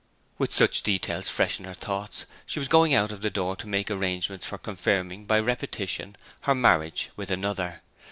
[0.39, 3.67] With such details fresh in her thoughts she was going out of the door to
[3.67, 7.83] make arrangements for confirming, by repetition, her marriage with another.